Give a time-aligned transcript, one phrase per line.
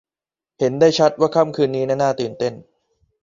[0.59, 2.53] เห็นได้ชัดว่าค่ำคืนนี้นั้นน่าตื่นเต้น